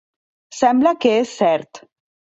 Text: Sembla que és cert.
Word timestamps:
Sembla 0.59 0.93
que 1.05 1.13
és 1.21 1.37
cert. 1.43 1.83